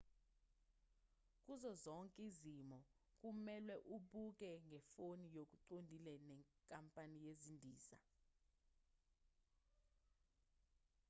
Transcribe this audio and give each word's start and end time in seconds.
kuzo 1.43 1.71
zonke 1.83 2.19
izimo 2.29 2.79
kumelwe 3.19 3.75
ubhukhe 3.95 4.49
ngefoni 4.67 5.25
ngokuqondile 5.33 6.13
nenkampani 6.27 7.17
yezindiza 7.25 7.97